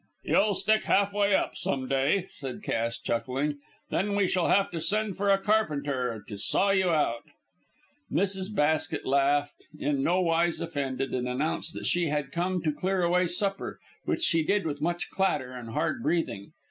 "You'll 0.23 0.55
stick 0.55 0.85
halfway 0.85 1.35
up 1.35 1.55
some 1.55 1.87
day!" 1.87 2.25
said 2.31 2.63
Cass, 2.63 2.97
chuckling, 2.97 3.59
"then 3.91 4.15
we 4.15 4.27
shall 4.27 4.47
have 4.47 4.71
to 4.71 4.81
send 4.81 5.15
for 5.15 5.29
a 5.29 5.37
carpenter 5.37 6.23
to 6.27 6.39
saw 6.39 6.71
you 6.71 6.89
out!" 6.89 7.25
Mrs. 8.11 8.51
Basket 8.51 9.05
laughed, 9.05 9.67
in 9.77 10.01
nowise 10.01 10.59
offended, 10.59 11.13
and 11.13 11.29
announced 11.29 11.75
that 11.75 11.85
she 11.85 12.07
had 12.07 12.31
come 12.31 12.63
to 12.63 12.71
clear 12.71 13.03
away 13.03 13.27
supper, 13.27 13.77
which 14.05 14.23
she 14.23 14.41
did 14.43 14.65
with 14.65 14.81
much 14.81 15.11
clatter 15.11 15.51
and 15.51 15.69
hard 15.69 16.01
breathing. 16.01 16.51